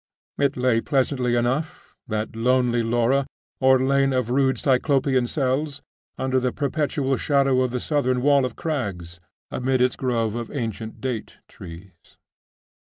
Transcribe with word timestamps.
It 0.39 0.57
lay 0.57 0.81
pleasantly 0.81 1.35
enough, 1.35 1.93
that 2.07 2.35
lonely 2.35 2.81
Laura, 2.81 3.27
or 3.59 3.77
lane 3.77 4.13
of 4.13 4.31
rude 4.31 4.57
Cyclopean 4.57 5.27
cells, 5.27 5.83
under 6.17 6.39
the 6.39 6.51
perpetual 6.51 7.17
shadow 7.17 7.61
of 7.61 7.69
the 7.69 7.79
southern 7.79 8.23
wall 8.23 8.43
of 8.43 8.55
crags, 8.55 9.19
amid 9.51 9.79
its 9.79 9.95
grove 9.95 10.33
of 10.33 10.49
ancient 10.49 11.01
date 11.01 11.37
trees. 11.47 12.17